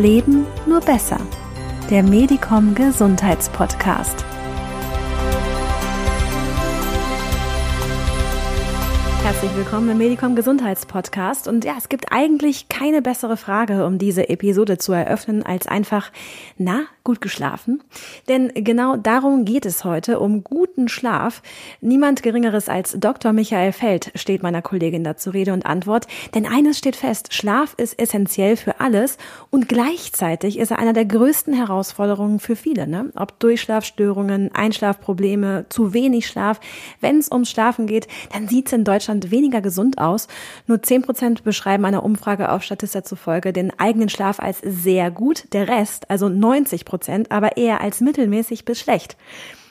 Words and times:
Leben 0.00 0.46
nur 0.66 0.80
besser. 0.80 1.18
Der 1.90 2.02
Medicom 2.02 2.74
Gesundheitspodcast. 2.74 4.24
Herzlich 9.40 9.64
willkommen 9.64 9.88
im 9.88 9.96
Medicom 9.96 10.36
Gesundheitspodcast. 10.36 11.48
Und 11.48 11.64
ja, 11.64 11.72
es 11.78 11.88
gibt 11.88 12.12
eigentlich 12.12 12.68
keine 12.68 13.00
bessere 13.00 13.38
Frage, 13.38 13.86
um 13.86 13.96
diese 13.96 14.28
Episode 14.28 14.76
zu 14.76 14.92
eröffnen, 14.92 15.42
als 15.42 15.66
einfach, 15.66 16.12
na, 16.58 16.82
gut 17.04 17.22
geschlafen? 17.22 17.82
Denn 18.28 18.52
genau 18.54 18.96
darum 18.96 19.46
geht 19.46 19.64
es 19.64 19.82
heute, 19.82 20.20
um 20.20 20.44
guten 20.44 20.88
Schlaf. 20.88 21.42
Niemand 21.80 22.22
Geringeres 22.22 22.68
als 22.68 22.96
Dr. 23.00 23.32
Michael 23.32 23.72
Feld 23.72 24.12
steht 24.14 24.42
meiner 24.42 24.60
Kollegin 24.60 25.04
dazu 25.04 25.30
Rede 25.30 25.54
und 25.54 25.64
Antwort. 25.64 26.06
Denn 26.34 26.46
eines 26.46 26.76
steht 26.76 26.96
fest, 26.96 27.32
Schlaf 27.32 27.74
ist 27.78 27.98
essentiell 27.98 28.56
für 28.56 28.78
alles 28.80 29.16
und 29.48 29.68
gleichzeitig 29.68 30.58
ist 30.58 30.70
er 30.70 30.78
einer 30.78 30.92
der 30.92 31.06
größten 31.06 31.54
Herausforderungen 31.54 32.40
für 32.40 32.56
viele. 32.56 32.86
Ne? 32.86 33.10
Ob 33.16 33.40
Durchschlafstörungen, 33.40 34.54
Einschlafprobleme, 34.54 35.64
zu 35.70 35.94
wenig 35.94 36.26
Schlaf. 36.26 36.60
Wenn 37.00 37.18
es 37.18 37.32
ums 37.32 37.50
Schlafen 37.50 37.86
geht, 37.86 38.06
dann 38.32 38.48
sieht 38.48 38.66
es 38.66 38.72
in 38.74 38.84
Deutschland 38.84 39.29
Deutschland 39.30 39.40
weniger 39.40 39.60
gesund 39.60 39.98
aus. 39.98 40.28
Nur 40.66 40.82
10 40.82 41.02
Prozent 41.02 41.44
beschreiben 41.44 41.84
einer 41.84 42.04
Umfrage 42.04 42.50
auf 42.50 42.62
Statista 42.62 43.02
zufolge 43.02 43.52
den 43.52 43.72
eigenen 43.78 44.08
Schlaf 44.08 44.40
als 44.40 44.60
sehr 44.62 45.10
gut, 45.10 45.44
der 45.52 45.68
Rest, 45.68 46.10
also 46.10 46.28
90 46.28 46.84
Prozent, 46.84 47.30
aber 47.32 47.56
eher 47.56 47.80
als 47.80 48.00
mittelmäßig 48.00 48.64
bis 48.64 48.80
schlecht. 48.80 49.16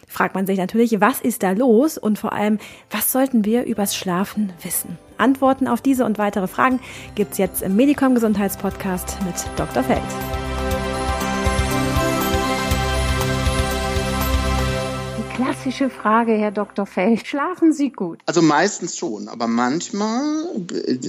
Fragt 0.08 0.34
man 0.34 0.48
sich 0.48 0.58
natürlich, 0.58 0.99
was 1.02 1.22
ist 1.22 1.44
da 1.44 1.52
los 1.52 1.99
und 1.99 2.18
vor 2.18 2.34
allem, 2.34 2.58
was 2.90 3.12
sollten 3.12 3.46
wir 3.46 3.65
übers 3.65 3.96
Schlafen 3.96 4.52
wissen? 4.63 4.98
Antworten 5.18 5.68
auf 5.68 5.82
diese 5.82 6.04
und 6.04 6.18
weitere 6.18 6.48
Fragen 6.48 6.80
gibt's 7.13 7.37
jetzt 7.37 7.62
im 7.62 7.76
Medicom 7.76 8.15
Gesundheitspodcast 8.15 9.20
mit 9.26 9.35
Dr. 9.55 9.84
Feld. 9.84 10.38
Klassische 15.62 15.90
Frage, 15.90 16.32
Herr 16.34 16.52
Dr. 16.52 16.85
Feld. 16.85 17.27
Schlafen 17.27 17.74
Sie 17.74 17.90
gut? 17.90 18.20
Also 18.26 18.41
meistens 18.41 18.98
schon, 18.98 19.27
aber 19.27 19.48
manchmal, 19.48 20.46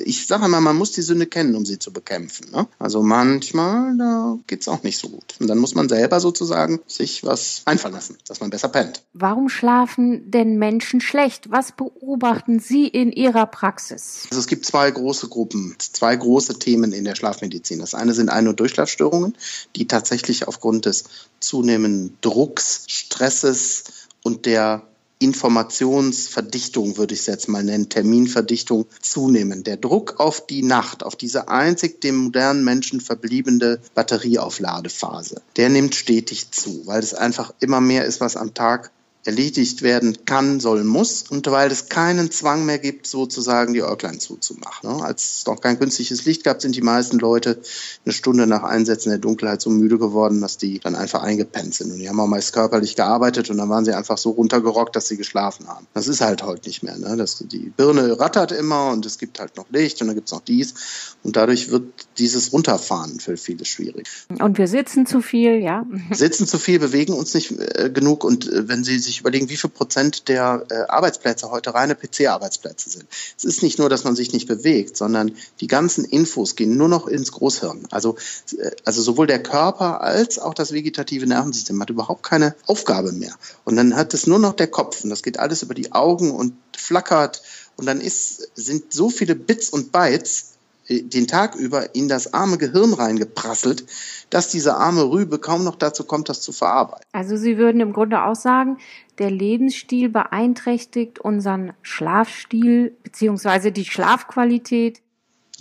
ich 0.04 0.26
sage 0.26 0.48
mal, 0.48 0.60
man 0.60 0.76
muss 0.76 0.90
die 0.90 1.02
Sünde 1.02 1.26
kennen, 1.26 1.54
um 1.54 1.64
sie 1.64 1.78
zu 1.78 1.92
bekämpfen. 1.92 2.50
Ne? 2.50 2.66
Also 2.78 3.00
manchmal, 3.02 3.96
da 3.96 4.38
geht 4.48 4.62
es 4.62 4.68
auch 4.68 4.82
nicht 4.82 4.98
so 4.98 5.08
gut. 5.08 5.36
Und 5.38 5.46
dann 5.46 5.58
muss 5.58 5.76
man 5.76 5.88
selber 5.88 6.18
sozusagen 6.18 6.80
sich 6.88 7.22
was 7.22 7.62
einfallen 7.64 7.94
lassen, 7.94 8.18
dass 8.26 8.40
man 8.40 8.50
besser 8.50 8.68
pennt. 8.68 9.02
Warum 9.12 9.48
schlafen 9.48 10.28
denn 10.32 10.58
Menschen 10.58 11.00
schlecht? 11.00 11.50
Was 11.52 11.70
beobachten 11.70 12.58
Sie 12.58 12.88
in 12.88 13.12
Ihrer 13.12 13.46
Praxis? 13.46 14.26
Also 14.30 14.40
es 14.40 14.48
gibt 14.48 14.66
zwei 14.66 14.90
große 14.90 15.28
Gruppen, 15.28 15.76
zwei 15.78 16.16
große 16.16 16.58
Themen 16.58 16.92
in 16.92 17.04
der 17.04 17.14
Schlafmedizin. 17.14 17.78
Das 17.78 17.94
eine 17.94 18.14
sind 18.14 18.30
Ein- 18.30 18.48
und 18.48 18.58
Durchschlafstörungen, 18.58 19.36
die 19.76 19.86
tatsächlich 19.86 20.48
aufgrund 20.48 20.86
des 20.86 21.04
zunehmenden 21.38 22.18
Drucks, 22.20 22.84
Stresses, 22.88 23.84
und 24.22 24.46
der 24.46 24.82
Informationsverdichtung, 25.22 26.96
würde 26.96 27.12
ich 27.12 27.20
es 27.20 27.26
jetzt 27.26 27.46
mal 27.46 27.62
nennen, 27.62 27.90
Terminverdichtung 27.90 28.86
zunehmen. 29.02 29.64
Der 29.64 29.76
Druck 29.76 30.18
auf 30.18 30.46
die 30.46 30.62
Nacht, 30.62 31.02
auf 31.02 31.14
diese 31.14 31.48
einzig 31.48 32.00
dem 32.00 32.16
modernen 32.16 32.64
Menschen 32.64 33.02
verbliebene 33.02 33.80
Batterieaufladephase, 33.94 35.42
der 35.56 35.68
nimmt 35.68 35.94
stetig 35.94 36.52
zu, 36.52 36.86
weil 36.86 37.00
es 37.02 37.12
einfach 37.12 37.52
immer 37.60 37.82
mehr 37.82 38.06
ist, 38.06 38.22
was 38.22 38.36
am 38.36 38.54
Tag 38.54 38.90
erledigt 39.24 39.82
werden 39.82 40.24
kann, 40.24 40.60
soll, 40.60 40.82
muss 40.82 41.24
und 41.28 41.46
weil 41.50 41.70
es 41.70 41.88
keinen 41.88 42.30
Zwang 42.30 42.64
mehr 42.64 42.78
gibt, 42.78 43.06
sozusagen 43.06 43.74
die 43.74 43.82
Äuglein 43.82 44.18
zuzumachen. 44.18 44.88
Ne? 44.88 45.04
Als 45.04 45.38
es 45.38 45.46
noch 45.46 45.60
kein 45.60 45.78
künstliches 45.78 46.24
Licht 46.24 46.42
gab, 46.42 46.62
sind 46.62 46.74
die 46.74 46.80
meisten 46.80 47.18
Leute 47.18 47.60
eine 48.04 48.14
Stunde 48.14 48.46
nach 48.46 48.62
Einsetzen 48.62 49.10
der 49.10 49.18
Dunkelheit 49.18 49.60
so 49.60 49.68
müde 49.68 49.98
geworden, 49.98 50.40
dass 50.40 50.56
die 50.56 50.78
dann 50.78 50.94
einfach 50.94 51.22
eingepennt 51.22 51.74
sind. 51.74 51.92
Und 51.92 51.98
die 51.98 52.08
haben 52.08 52.18
auch 52.18 52.26
meist 52.26 52.54
körperlich 52.54 52.96
gearbeitet 52.96 53.50
und 53.50 53.58
dann 53.58 53.68
waren 53.68 53.84
sie 53.84 53.92
einfach 53.92 54.16
so 54.16 54.30
runtergerockt, 54.30 54.96
dass 54.96 55.08
sie 55.08 55.18
geschlafen 55.18 55.68
haben. 55.68 55.86
Das 55.92 56.08
ist 56.08 56.22
halt 56.22 56.42
heute 56.42 56.68
nicht 56.68 56.82
mehr. 56.82 56.96
Ne? 56.96 57.16
Das, 57.16 57.44
die 57.46 57.72
Birne 57.76 58.18
rattert 58.18 58.52
immer 58.52 58.90
und 58.90 59.04
es 59.04 59.18
gibt 59.18 59.38
halt 59.38 59.56
noch 59.58 59.66
Licht 59.70 60.00
und 60.00 60.06
dann 60.06 60.16
gibt 60.16 60.28
es 60.28 60.32
noch 60.32 60.40
dies. 60.40 60.74
Und 61.22 61.36
dadurch 61.36 61.70
wird 61.70 61.84
dieses 62.16 62.54
Runterfahren 62.54 63.20
für 63.20 63.36
viele 63.36 63.66
schwierig. 63.66 64.08
Und 64.38 64.56
wir 64.56 64.66
sitzen 64.66 65.04
zu 65.04 65.20
viel, 65.20 65.60
ja? 65.60 65.84
Sitzen 66.10 66.46
zu 66.46 66.58
viel, 66.58 66.78
bewegen 66.78 67.12
uns 67.12 67.34
nicht 67.34 67.52
äh, 67.52 67.90
genug 67.90 68.24
und 68.24 68.50
äh, 68.50 68.68
wenn 68.68 68.82
sie 68.82 68.98
sich 68.98 69.09
sich 69.10 69.20
überlegen, 69.20 69.48
wie 69.48 69.56
viel 69.56 69.70
Prozent 69.70 70.28
der 70.28 70.64
äh, 70.70 70.74
Arbeitsplätze 70.88 71.50
heute 71.50 71.74
reine 71.74 71.94
PC-Arbeitsplätze 71.94 72.90
sind. 72.90 73.06
Es 73.36 73.44
ist 73.44 73.62
nicht 73.62 73.78
nur, 73.78 73.88
dass 73.88 74.04
man 74.04 74.16
sich 74.16 74.32
nicht 74.32 74.48
bewegt, 74.48 74.96
sondern 74.96 75.36
die 75.60 75.66
ganzen 75.66 76.04
Infos 76.04 76.56
gehen 76.56 76.76
nur 76.76 76.88
noch 76.88 77.06
ins 77.06 77.32
Großhirn. 77.32 77.86
Also, 77.90 78.16
äh, 78.56 78.70
also 78.84 79.02
sowohl 79.02 79.26
der 79.26 79.42
Körper 79.42 80.00
als 80.00 80.38
auch 80.38 80.54
das 80.54 80.72
vegetative 80.72 81.26
Nervensystem 81.26 81.80
hat 81.80 81.90
überhaupt 81.90 82.22
keine 82.22 82.54
Aufgabe 82.66 83.12
mehr. 83.12 83.34
Und 83.64 83.76
dann 83.76 83.96
hat 83.96 84.14
es 84.14 84.26
nur 84.26 84.38
noch 84.38 84.54
der 84.54 84.68
Kopf 84.68 85.04
und 85.04 85.10
das 85.10 85.22
geht 85.22 85.38
alles 85.38 85.62
über 85.62 85.74
die 85.74 85.92
Augen 85.92 86.30
und 86.30 86.54
flackert. 86.76 87.42
Und 87.76 87.86
dann 87.86 88.00
ist, 88.00 88.50
sind 88.54 88.92
so 88.92 89.10
viele 89.10 89.34
Bits 89.34 89.70
und 89.70 89.92
Bytes 89.92 90.49
den 90.90 91.26
Tag 91.26 91.54
über 91.54 91.94
in 91.94 92.08
das 92.08 92.34
arme 92.34 92.58
Gehirn 92.58 92.92
reingeprasselt, 92.92 93.86
dass 94.28 94.48
diese 94.48 94.76
arme 94.76 95.10
Rübe 95.10 95.38
kaum 95.38 95.64
noch 95.64 95.76
dazu 95.76 96.04
kommt, 96.04 96.28
das 96.28 96.40
zu 96.40 96.52
verarbeiten. 96.52 97.04
Also 97.12 97.36
Sie 97.36 97.58
würden 97.58 97.80
im 97.80 97.92
Grunde 97.92 98.24
auch 98.24 98.34
sagen, 98.34 98.78
der 99.18 99.30
Lebensstil 99.30 100.08
beeinträchtigt 100.08 101.20
unseren 101.20 101.72
Schlafstil 101.82 102.96
beziehungsweise 103.02 103.70
die 103.70 103.84
Schlafqualität. 103.84 105.00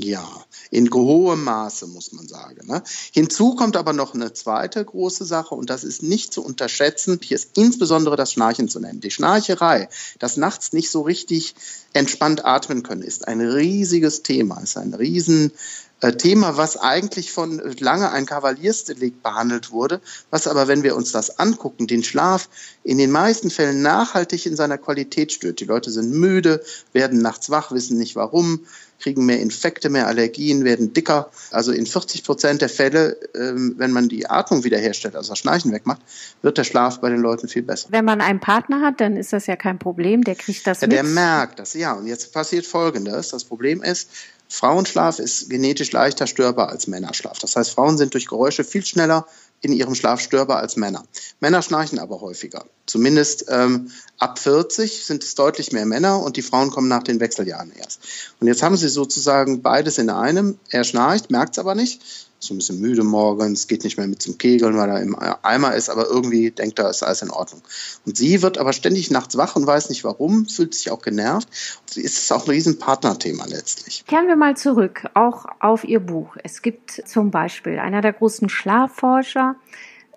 Ja, 0.02 0.46
in 0.72 0.90
hohem 0.94 1.44
Maße, 1.44 1.86
muss 1.86 2.14
man 2.14 2.26
sagen. 2.26 2.66
Ne? 2.68 2.82
Hinzu 3.12 3.56
kommt 3.56 3.76
aber 3.76 3.92
noch 3.92 4.14
eine 4.14 4.32
zweite 4.32 4.86
große 4.86 5.26
Sache 5.26 5.56
und 5.56 5.70
das 5.70 5.84
ist 5.84 6.04
nicht 6.04 6.32
zu 6.32 6.42
unterschätzen. 6.42 7.20
Hier 7.22 7.36
ist 7.36 7.58
insbesondere 7.58 8.16
das 8.16 8.32
Schnarchen 8.32 8.70
zu 8.70 8.80
nennen. 8.80 9.02
Die 9.02 9.12
Schnarcherei, 9.12 9.90
das 10.18 10.38
nachts 10.38 10.72
nicht 10.72 10.90
so 10.90 11.02
richtig 11.02 11.54
entspannt 11.92 12.46
atmen 12.46 12.82
können, 12.82 13.02
ist 13.02 13.28
ein 13.28 13.42
riesiges 13.42 14.24
Thema, 14.24 14.62
ist 14.62 14.78
ein 14.78 14.94
riesen 14.94 15.52
Thema, 16.00 16.56
was 16.58 16.78
eigentlich 16.78 17.32
von 17.32 17.62
lange 17.80 18.12
ein 18.12 18.26
Kavaliersdelikt 18.26 19.22
behandelt 19.22 19.72
wurde, 19.72 20.00
was 20.30 20.48
aber, 20.48 20.68
wenn 20.68 20.84
wir 20.84 20.96
uns 20.96 21.12
das 21.12 21.40
angucken, 21.40 21.88
den 21.88 22.04
Schlaf 22.04 22.50
in 22.84 22.98
den 22.98 23.12
meisten 23.12 23.50
Fällen 23.50 23.82
nachhaltig 23.82 24.46
in 24.46 24.56
seiner 24.56 24.78
Qualität 24.78 25.34
stört. 25.34 25.60
Die 25.60 25.66
Leute 25.66 25.92
sind 25.92 26.12
müde, 26.12 26.64
werden 26.94 27.22
nachts 27.22 27.50
wach, 27.50 27.72
wissen 27.72 27.98
nicht 27.98 28.16
warum, 28.16 28.62
kriegen 29.00 29.26
mehr 29.26 29.40
Infekte, 29.40 29.90
mehr 29.90 30.08
Allergien, 30.08 30.64
werden 30.64 30.94
dicker. 30.94 31.32
Also 31.52 31.72
in 31.72 31.86
40 31.86 32.24
Prozent 32.24 32.62
der 32.62 32.70
Fälle, 32.70 33.18
ähm, 33.36 33.76
wenn 33.78 33.92
man 33.92 34.10
die 34.10 34.30
Atmung 34.30 34.64
wiederherstellt, 34.64 35.16
also 35.16 35.30
das 35.30 35.40
Schnarchen 35.40 35.72
wegmacht, 35.72 36.02
wird 36.42 36.58
der 36.58 36.64
Schlaf 36.64 37.00
bei 37.00 37.10
den 37.10 37.20
Leuten 37.20 37.48
viel 37.48 37.64
besser. 37.64 37.88
Wenn 37.92 38.06
man 38.06 38.22
einen 38.22 38.40
Partner 38.40 38.82
hat, 38.82 39.02
dann 39.02 39.18
ist 39.18 39.34
das 39.34 39.48
ja 39.48 39.56
kein 39.56 39.80
Problem, 39.80 40.24
der 40.24 40.36
kriegt 40.36 40.68
das 40.68 40.82
ja, 40.82 40.88
mit. 40.88 40.96
Der 40.96 41.04
merkt 41.04 41.60
das, 41.60 41.74
ja. 41.74 41.94
Und 41.94 42.08
jetzt 42.08 42.34
passiert 42.34 42.66
Folgendes. 42.66 43.30
Das 43.30 43.44
Problem 43.44 43.82
ist, 43.84 44.10
Frauenschlaf 44.52 45.20
ist 45.20 45.50
genetisch 45.50 45.92
leichter 45.92 46.26
störbar 46.26 46.70
als 46.70 46.88
Männerschlaf. 46.88 47.38
Das 47.38 47.56
heißt, 47.56 47.72
Frauen 47.72 47.98
sind 47.98 48.16
durch 48.16 48.26
Geräusche 48.26 48.64
viel 48.64 48.84
schneller 48.84 49.28
in 49.62 49.72
ihrem 49.72 49.94
Schlaf 49.94 50.22
störbar 50.22 50.58
als 50.58 50.76
Männer. 50.76 51.04
Männer 51.40 51.62
schnarchen 51.62 52.00
aber 52.00 52.20
häufiger. 52.20 52.66
Zumindest 52.88 53.46
ähm, 53.50 53.92
ab 54.18 54.40
40 54.40 55.06
sind 55.06 55.24
es 55.24 55.36
deutlich 55.36 55.72
mehr 55.72 55.86
Männer 55.86 56.22
und 56.22 56.36
die 56.36 56.42
Frauen 56.42 56.72
kommen 56.72 56.88
nach 56.88 57.04
den 57.04 57.20
Wechseljahren 57.20 57.72
erst. 57.78 58.02
Und 58.40 58.48
jetzt 58.48 58.64
haben 58.64 58.76
sie 58.76 58.90
sozusagen 58.90 59.62
beides 59.62 59.98
in 60.00 60.10
einem. 60.10 60.58
Er 60.70 60.84
schnarcht, 60.84 61.30
merkt 61.30 61.54
es 61.54 61.60
aber 61.60 61.76
nicht 61.76 62.02
so 62.40 62.54
ein 62.54 62.58
bisschen 62.58 62.80
müde 62.80 63.04
morgens, 63.04 63.68
geht 63.68 63.84
nicht 63.84 63.98
mehr 63.98 64.08
mit 64.08 64.22
zum 64.22 64.38
Kegeln, 64.38 64.78
weil 64.78 64.90
er 64.90 65.02
im 65.02 65.16
Eimer 65.44 65.76
ist, 65.76 65.90
aber 65.90 66.08
irgendwie 66.08 66.52
denkt 66.52 66.80
er, 66.80 66.90
ist 66.90 67.04
alles 67.04 67.22
in 67.22 67.32
Ordnung. 67.32 67.62
Und 68.06 68.18
sie 68.18 68.42
wird 68.42 68.58
aber 68.58 68.74
ständig 68.74 69.12
nachts 69.12 69.38
wach 69.38 69.56
und 69.56 69.68
weiß 69.68 69.90
nicht 69.90 70.04
warum, 70.04 70.46
fühlt 70.48 70.74
sich 70.74 70.90
auch 70.90 71.02
genervt. 71.02 71.50
Sie 71.86 72.02
ist 72.02 72.32
auch 72.32 72.46
ein 72.46 72.52
riesen 72.52 72.80
Partnerthema 72.80 73.46
letztlich. 73.46 74.06
Kehren 74.08 74.28
wir 74.28 74.38
mal 74.38 74.56
zurück, 74.56 75.06
auch 75.14 75.46
auf 75.60 75.84
Ihr 75.84 76.00
Buch. 76.00 76.38
Es 76.44 76.62
gibt 76.62 77.04
zum 77.06 77.30
Beispiel 77.32 77.78
einer 77.80 78.02
der 78.02 78.14
großen 78.14 78.50
Schlafforscher, 78.50 79.56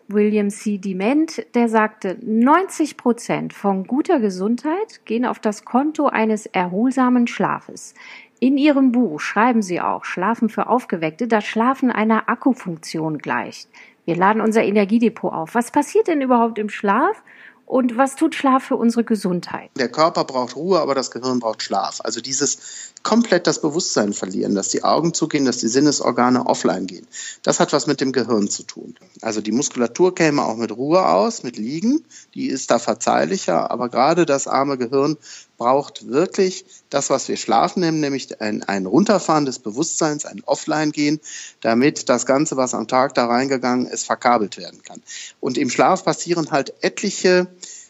William 0.08 0.50
C. 0.50 0.78
Dement, 0.78 1.46
der 1.54 1.68
sagte, 1.68 2.18
90 2.20 2.96
Prozent 2.96 3.52
von 3.52 3.86
guter 3.86 4.20
Gesundheit 4.20 5.04
gehen 5.04 5.24
auf 5.24 5.38
das 5.38 5.64
Konto 5.64 6.06
eines 6.06 6.46
erholsamen 6.46 7.26
Schlafes. 7.26 7.94
In 8.42 8.58
Ihrem 8.58 8.90
Buch 8.90 9.20
schreiben 9.20 9.62
Sie 9.62 9.80
auch, 9.80 10.04
Schlafen 10.04 10.48
für 10.48 10.66
Aufgeweckte, 10.66 11.28
dass 11.28 11.44
Schlafen 11.44 11.92
einer 11.92 12.28
Akkufunktion 12.28 13.18
gleicht. 13.18 13.68
Wir 14.04 14.16
laden 14.16 14.42
unser 14.42 14.64
Energiedepot 14.64 15.32
auf. 15.32 15.54
Was 15.54 15.70
passiert 15.70 16.08
denn 16.08 16.20
überhaupt 16.20 16.58
im 16.58 16.68
Schlaf? 16.68 17.22
Und 17.66 17.96
was 17.96 18.16
tut 18.16 18.34
Schlaf 18.34 18.64
für 18.64 18.74
unsere 18.74 19.04
Gesundheit? 19.04 19.70
Der 19.78 19.88
Körper 19.88 20.24
braucht 20.24 20.56
Ruhe, 20.56 20.80
aber 20.80 20.96
das 20.96 21.12
Gehirn 21.12 21.38
braucht 21.38 21.62
Schlaf. 21.62 22.00
Also 22.02 22.20
dieses 22.20 22.92
komplett 23.04 23.46
das 23.46 23.60
Bewusstsein 23.60 24.12
verlieren, 24.12 24.56
dass 24.56 24.68
die 24.68 24.82
Augen 24.82 25.14
zugehen, 25.14 25.44
dass 25.44 25.58
die 25.58 25.68
Sinnesorgane 25.68 26.44
offline 26.44 26.86
gehen. 26.88 27.06
Das 27.44 27.60
hat 27.60 27.72
was 27.72 27.86
mit 27.86 28.00
dem 28.00 28.12
Gehirn 28.12 28.48
zu 28.48 28.64
tun. 28.64 28.96
Also 29.20 29.40
die 29.40 29.52
Muskulatur 29.52 30.14
käme 30.14 30.44
auch 30.44 30.56
mit 30.56 30.72
Ruhe 30.72 31.06
aus, 31.06 31.44
mit 31.44 31.56
Liegen. 31.56 32.04
Die 32.34 32.48
ist 32.48 32.72
da 32.72 32.80
verzeihlicher, 32.80 33.70
aber 33.70 33.88
gerade 33.88 34.26
das 34.26 34.48
arme 34.48 34.76
Gehirn 34.76 35.16
braucht 35.62 36.08
wirklich 36.08 36.64
das, 36.90 37.08
was 37.08 37.28
wir 37.28 37.36
Schlafen 37.36 37.80
nennen, 37.80 38.00
nämlich 38.00 38.40
ein, 38.40 38.64
ein 38.64 38.84
Runterfahren 38.84 39.46
des 39.46 39.60
Bewusstseins, 39.60 40.26
ein 40.26 40.42
Offline-Gehen, 40.44 41.20
damit 41.60 42.08
das 42.08 42.26
Ganze, 42.26 42.56
was 42.56 42.74
am 42.74 42.88
Tag 42.88 43.14
da 43.14 43.26
reingegangen 43.26 43.86
ist, 43.86 44.04
verkabelt 44.04 44.56
werden 44.56 44.82
kann. 44.82 45.00
Und 45.38 45.56
im 45.58 45.70
Schlaf 45.70 46.04
passieren 46.04 46.50
halt 46.50 46.74
etliche 46.82 47.46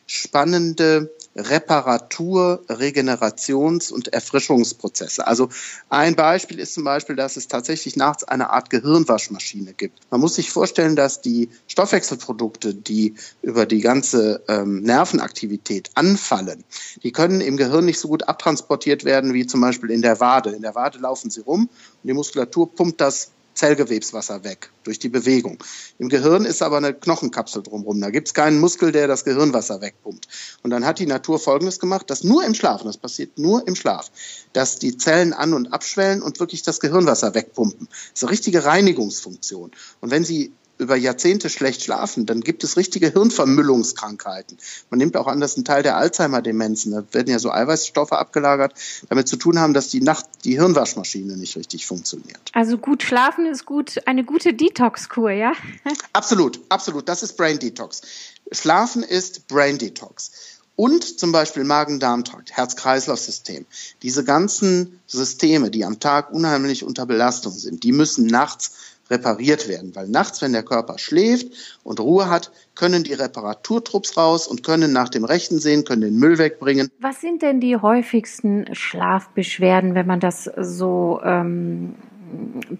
spannende 0.06 1.14
Reparatur-, 1.36 2.60
Regenerations- 2.68 3.92
und 3.92 4.12
Erfrischungsprozesse. 4.12 5.26
Also 5.26 5.48
ein 5.88 6.14
Beispiel 6.14 6.58
ist 6.58 6.74
zum 6.74 6.84
Beispiel, 6.84 7.16
dass 7.16 7.36
es 7.36 7.48
tatsächlich 7.48 7.96
nachts 7.96 8.24
eine 8.24 8.50
Art 8.50 8.70
Gehirnwaschmaschine 8.70 9.72
gibt. 9.72 10.00
Man 10.10 10.20
muss 10.20 10.34
sich 10.34 10.50
vorstellen, 10.50 10.96
dass 10.96 11.20
die 11.20 11.48
Stoffwechselprodukte, 11.68 12.74
die 12.74 13.14
über 13.40 13.66
die 13.66 13.80
ganze 13.80 14.42
ähm, 14.48 14.82
Nervenaktivität 14.82 15.90
anfallen, 15.94 16.64
die 17.02 17.12
können 17.12 17.40
im 17.40 17.56
Gehirn 17.56 17.84
nicht 17.84 17.98
so 17.98 18.08
gut 18.08 18.28
abtransportiert 18.28 19.04
werden 19.04 19.32
wie 19.32 19.46
zum 19.46 19.60
Beispiel 19.60 19.90
in 19.90 20.02
der 20.02 20.20
Wade. 20.20 20.50
In 20.50 20.62
der 20.62 20.74
Wade 20.74 20.98
laufen 20.98 21.30
sie 21.30 21.40
rum 21.40 21.68
und 22.02 22.08
die 22.08 22.12
Muskulatur 22.14 22.74
pumpt 22.74 23.00
das 23.00 23.30
Zellgewebswasser 23.54 24.44
weg 24.44 24.70
durch 24.84 24.98
die 24.98 25.08
Bewegung. 25.08 25.58
Im 25.98 26.08
Gehirn 26.08 26.44
ist 26.44 26.62
aber 26.62 26.78
eine 26.78 26.94
Knochenkapsel 26.94 27.62
drumherum. 27.62 28.00
Da 28.00 28.10
gibt 28.10 28.28
es 28.28 28.34
keinen 28.34 28.60
Muskel, 28.60 28.92
der 28.92 29.08
das 29.08 29.24
Gehirnwasser 29.24 29.80
wegpumpt. 29.80 30.28
Und 30.62 30.70
dann 30.70 30.86
hat 30.86 30.98
die 30.98 31.06
Natur 31.06 31.38
Folgendes 31.38 31.78
gemacht, 31.78 32.10
dass 32.10 32.24
nur 32.24 32.44
im 32.44 32.54
Schlaf, 32.54 32.80
und 32.80 32.88
das 32.88 32.96
passiert 32.96 33.38
nur 33.38 33.66
im 33.66 33.74
Schlaf, 33.74 34.10
dass 34.52 34.78
die 34.78 34.96
Zellen 34.96 35.32
an- 35.32 35.54
und 35.54 35.72
abschwellen 35.72 36.22
und 36.22 36.40
wirklich 36.40 36.62
das 36.62 36.80
Gehirnwasser 36.80 37.34
wegpumpen. 37.34 37.88
Das 37.88 38.10
ist 38.14 38.22
eine 38.24 38.32
richtige 38.32 38.64
Reinigungsfunktion. 38.64 39.70
Und 40.00 40.10
wenn 40.10 40.24
Sie 40.24 40.52
über 40.78 40.96
Jahrzehnte 40.96 41.48
schlecht 41.48 41.82
schlafen, 41.82 42.26
dann 42.26 42.40
gibt 42.40 42.64
es 42.64 42.76
richtige 42.76 43.10
Hirnvermüllungskrankheiten. 43.10 44.58
Man 44.90 44.98
nimmt 44.98 45.16
auch 45.16 45.26
an, 45.26 45.40
dass 45.40 45.56
ein 45.56 45.64
Teil 45.64 45.82
der 45.82 45.96
Alzheimer-Demenzen, 45.96 46.92
da 46.92 47.04
werden 47.12 47.28
ja 47.28 47.38
so 47.38 47.50
Eiweißstoffe 47.50 48.12
abgelagert, 48.12 48.74
damit 49.08 49.28
zu 49.28 49.36
tun 49.36 49.58
haben, 49.58 49.74
dass 49.74 49.88
die 49.88 50.00
Nacht 50.00 50.26
die 50.44 50.58
Hirnwaschmaschine 50.58 51.36
nicht 51.36 51.56
richtig 51.56 51.86
funktioniert. 51.86 52.40
Also 52.52 52.78
gut 52.78 53.02
schlafen 53.02 53.46
ist 53.46 53.64
gut, 53.64 54.00
eine 54.06 54.24
gute 54.24 54.54
Detox-Kur, 54.54 55.30
ja? 55.30 55.52
absolut, 56.12 56.60
absolut. 56.68 57.08
Das 57.08 57.22
ist 57.22 57.36
Brain 57.36 57.58
Detox. 57.58 58.02
Schlafen 58.50 59.02
ist 59.02 59.46
Brain 59.48 59.78
Detox. 59.78 60.32
Und 60.74 61.20
zum 61.20 61.32
Beispiel 61.32 61.64
Magen-Darm-Trakt, 61.64 62.52
Herz-Kreislauf-System. 62.52 63.66
Diese 64.02 64.24
ganzen 64.24 65.00
Systeme, 65.06 65.70
die 65.70 65.84
am 65.84 66.00
Tag 66.00 66.32
unheimlich 66.32 66.82
unter 66.82 67.04
Belastung 67.04 67.52
sind, 67.52 67.84
die 67.84 67.92
müssen 67.92 68.26
nachts 68.26 68.72
repariert 69.12 69.68
werden. 69.68 69.94
Weil 69.94 70.08
nachts, 70.08 70.42
wenn 70.42 70.52
der 70.52 70.62
Körper 70.62 70.98
schläft 70.98 71.78
und 71.84 72.00
Ruhe 72.00 72.28
hat, 72.28 72.50
können 72.74 73.04
die 73.04 73.12
Reparaturtrupps 73.12 74.16
raus 74.16 74.48
und 74.48 74.64
können 74.64 74.92
nach 74.92 75.08
dem 75.08 75.24
Rechten 75.24 75.58
sehen, 75.58 75.84
können 75.84 76.02
den 76.02 76.18
Müll 76.18 76.38
wegbringen. 76.38 76.90
Was 77.00 77.20
sind 77.20 77.42
denn 77.42 77.60
die 77.60 77.76
häufigsten 77.76 78.74
Schlafbeschwerden, 78.74 79.94
wenn 79.94 80.06
man 80.06 80.20
das 80.20 80.50
so 80.56 81.20
ähm, 81.22 81.94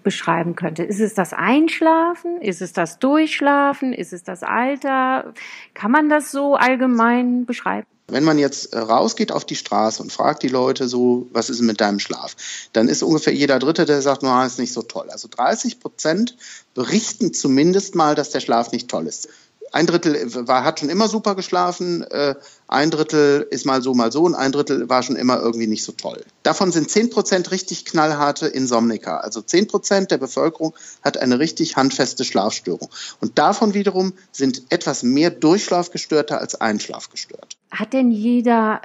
beschreiben 0.03 0.55
könnte? 0.55 0.83
Ist 0.83 0.99
es 0.99 1.13
das 1.13 1.33
Einschlafen? 1.33 2.41
Ist 2.41 2.61
es 2.61 2.73
das 2.73 2.99
Durchschlafen? 2.99 3.93
Ist 3.93 4.13
es 4.13 4.23
das 4.23 4.43
Alter? 4.43 5.33
Kann 5.73 5.91
man 5.91 6.09
das 6.09 6.31
so 6.31 6.55
allgemein 6.55 7.45
beschreiben? 7.45 7.87
Wenn 8.07 8.23
man 8.23 8.37
jetzt 8.37 8.73
äh, 8.73 8.79
rausgeht 8.79 9.31
auf 9.31 9.45
die 9.45 9.55
Straße 9.55 10.01
und 10.01 10.11
fragt 10.11 10.43
die 10.43 10.49
Leute 10.49 10.87
so, 10.87 11.27
was 11.31 11.49
ist 11.49 11.61
mit 11.61 11.79
deinem 11.79 11.99
Schlaf, 11.99 12.35
dann 12.73 12.89
ist 12.89 13.01
ungefähr 13.01 13.33
jeder 13.33 13.59
Dritte, 13.59 13.85
der 13.85 14.01
sagt, 14.01 14.23
no, 14.23 14.43
ist 14.43 14.59
nicht 14.59 14.73
so 14.73 14.81
toll. 14.81 15.09
Also 15.09 15.27
30 15.29 15.79
Prozent 15.79 16.35
berichten 16.73 17.33
zumindest 17.33 17.95
mal, 17.95 18.15
dass 18.15 18.29
der 18.29 18.41
Schlaf 18.41 18.71
nicht 18.71 18.89
toll 18.89 19.07
ist. 19.07 19.29
Ein 19.73 19.87
Drittel 19.87 20.47
war, 20.47 20.63
hat 20.63 20.79
schon 20.79 20.89
immer 20.89 21.07
super 21.07 21.33
geschlafen, 21.33 22.03
äh, 22.03 22.35
ein 22.67 22.91
Drittel 22.91 23.47
ist 23.49 23.65
mal 23.65 23.81
so, 23.81 23.95
mal 23.95 24.11
so 24.11 24.21
und 24.21 24.35
ein 24.35 24.51
Drittel 24.51 24.87
war 24.87 25.01
schon 25.01 25.15
immer 25.15 25.39
irgendwie 25.39 25.65
nicht 25.65 25.83
so 25.83 25.93
toll. 25.93 26.23
Davon 26.43 26.71
sind 26.71 26.91
10 26.91 27.09
Prozent 27.09 27.49
richtig 27.49 27.83
knallharte 27.85 28.45
Insomniker. 28.47 29.23
Also 29.23 29.41
10 29.41 29.67
Prozent 29.67 30.11
der 30.11 30.19
Bevölkerung 30.19 30.75
hat 31.01 31.17
eine 31.17 31.39
richtig 31.39 31.75
handfeste 31.75 32.23
Schlafstörung. 32.23 32.87
Und 33.19 33.39
davon 33.39 33.73
wiederum 33.73 34.13
sind 34.31 34.61
etwas 34.69 35.01
mehr 35.01 35.31
Durchschlafgestörte 35.31 36.37
als 36.37 36.53
Einschlafgestört. 36.53 37.57
Hat 37.73 37.91
denn 37.93 38.11
jeder 38.11 38.81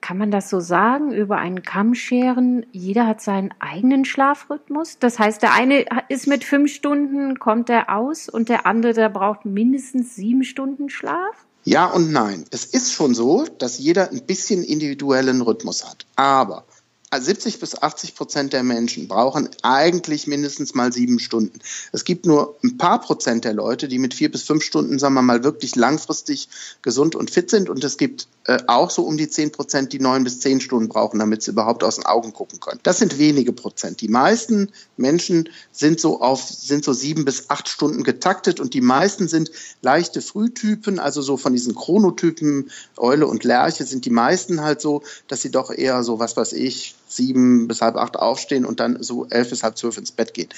kann 0.00 0.16
man 0.16 0.30
das 0.30 0.48
so 0.48 0.60
sagen, 0.60 1.12
über 1.12 1.38
einen 1.38 1.62
Kamm 1.62 1.94
scheren? 1.94 2.64
Jeder 2.70 3.06
hat 3.06 3.20
seinen 3.20 3.52
eigenen 3.58 4.04
Schlafrhythmus. 4.04 4.98
Das 5.00 5.18
heißt, 5.18 5.42
der 5.42 5.54
eine 5.54 5.84
ist 6.08 6.28
mit 6.28 6.44
fünf 6.44 6.72
Stunden, 6.72 7.38
kommt 7.38 7.68
er 7.68 7.94
aus 7.94 8.28
und 8.28 8.48
der 8.48 8.64
andere, 8.64 8.92
der 8.92 9.08
braucht 9.08 9.44
mindestens 9.44 10.14
sieben 10.14 10.44
Stunden 10.44 10.88
Schlaf? 10.88 11.46
Ja 11.64 11.86
und 11.86 12.12
nein. 12.12 12.44
Es 12.50 12.64
ist 12.64 12.92
schon 12.92 13.14
so, 13.14 13.44
dass 13.58 13.78
jeder 13.78 14.10
ein 14.10 14.24
bisschen 14.24 14.62
individuellen 14.62 15.42
Rhythmus 15.42 15.84
hat. 15.84 16.06
Aber 16.16 16.64
70 17.10 17.58
bis 17.58 17.80
80 17.80 18.14
Prozent 18.14 18.52
der 18.52 18.62
Menschen 18.62 19.08
brauchen 19.08 19.48
eigentlich 19.62 20.26
mindestens 20.26 20.74
mal 20.74 20.92
sieben 20.92 21.18
Stunden. 21.18 21.58
Es 21.90 22.04
gibt 22.04 22.26
nur 22.26 22.58
ein 22.62 22.76
paar 22.76 23.00
Prozent 23.00 23.46
der 23.46 23.54
Leute, 23.54 23.88
die 23.88 23.98
mit 23.98 24.12
vier 24.12 24.30
bis 24.30 24.42
fünf 24.42 24.62
Stunden, 24.62 24.98
sagen 24.98 25.14
wir 25.14 25.22
mal, 25.22 25.42
wirklich 25.42 25.74
langfristig 25.74 26.50
gesund 26.82 27.14
und 27.14 27.30
fit 27.30 27.48
sind. 27.48 27.70
Und 27.70 27.82
es 27.82 27.96
gibt 27.96 28.28
äh, 28.44 28.58
auch 28.66 28.90
so 28.90 29.04
um 29.04 29.16
die 29.16 29.30
zehn 29.30 29.52
Prozent, 29.52 29.94
die 29.94 30.00
neun 30.00 30.22
bis 30.22 30.40
zehn 30.40 30.60
Stunden 30.60 30.90
brauchen, 30.90 31.18
damit 31.18 31.42
sie 31.42 31.52
überhaupt 31.52 31.82
aus 31.82 31.96
den 31.96 32.04
Augen 32.04 32.34
gucken 32.34 32.60
können. 32.60 32.80
Das 32.82 32.98
sind 32.98 33.18
wenige 33.18 33.54
Prozent. 33.54 34.02
Die 34.02 34.08
meisten 34.08 34.70
Menschen 34.98 35.48
sind 35.72 36.00
so 36.00 36.20
auf, 36.20 36.42
sind 36.42 36.84
so 36.84 36.92
sieben 36.92 37.24
bis 37.24 37.48
acht 37.48 37.70
Stunden 37.70 38.04
getaktet 38.04 38.60
und 38.60 38.74
die 38.74 38.82
meisten 38.82 39.28
sind 39.28 39.50
leichte 39.80 40.20
Frühtypen, 40.20 40.98
also 40.98 41.22
so 41.22 41.38
von 41.38 41.54
diesen 41.54 41.74
Chronotypen 41.74 42.70
Eule 42.98 43.26
und 43.26 43.44
Lerche 43.44 43.84
sind 43.84 44.04
die 44.04 44.10
meisten 44.10 44.60
halt 44.60 44.82
so, 44.82 45.02
dass 45.26 45.40
sie 45.40 45.50
doch 45.50 45.70
eher 45.70 46.02
so, 46.02 46.18
was 46.18 46.36
weiß 46.36 46.52
ich, 46.52 46.96
sieben 47.08 47.68
bis 47.68 47.80
halb 47.80 47.96
acht 47.96 48.16
aufstehen 48.16 48.64
und 48.64 48.80
dann 48.80 49.02
so 49.02 49.26
elf 49.26 49.50
bis 49.50 49.62
halb 49.62 49.76
zwölf 49.78 49.98
ins 49.98 50.12
Bett 50.12 50.34
gehen. 50.34 50.48